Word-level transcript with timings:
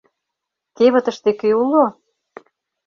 Кевытыште 0.77 1.31
кӧ 1.41 1.49
уло? 1.63 1.85